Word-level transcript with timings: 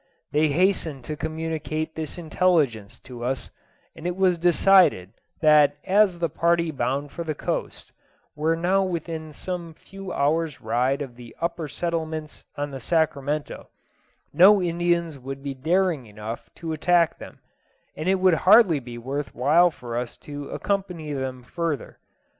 They 0.31 0.47
hastened 0.47 1.03
to 1.03 1.15
communicate 1.15 1.93
this 1.93 2.17
intelligence 2.17 2.97
to 3.01 3.23
us, 3.23 3.51
and 3.95 4.07
it 4.07 4.15
was 4.15 4.39
decided 4.39 5.13
that 5.43 5.75
as 5.85 6.17
the 6.17 6.27
party 6.27 6.71
bound 6.71 7.11
for 7.11 7.23
the 7.23 7.35
coast 7.35 7.91
were 8.35 8.55
now 8.55 8.81
within 8.81 9.31
some 9.31 9.75
few 9.75 10.11
hours' 10.11 10.59
ride 10.59 11.03
of 11.03 11.17
the 11.17 11.35
upper 11.39 11.67
settlements 11.67 12.43
on 12.57 12.71
the 12.71 12.79
Sacramento, 12.79 13.67
no 14.33 14.59
Indians 14.59 15.19
would 15.19 15.43
be 15.43 15.53
daring 15.53 16.07
enough 16.07 16.49
to 16.55 16.73
attack 16.73 17.19
them, 17.19 17.37
and 17.95 18.09
it 18.09 18.15
would 18.15 18.33
hardly 18.49 18.79
be 18.79 18.97
worth 18.97 19.35
while 19.35 19.69
for 19.69 19.95
us 19.95 20.17
to 20.17 20.49
accompany 20.49 21.13
them 21.13 21.43
further. 21.43 21.99